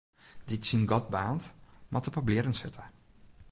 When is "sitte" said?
2.61-2.83